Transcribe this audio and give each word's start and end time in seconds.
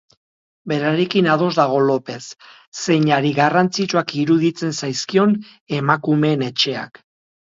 Berarekin 0.71 1.27
ados 1.33 1.49
dago 1.57 1.81
Lopez, 1.89 2.21
zeinari 2.85 3.33
garrantzitsuak 3.39 4.15
iruditzen 4.23 4.73
zaizkion 4.87 5.35
Emakumeen 5.81 6.45
Etxeak. 6.49 7.03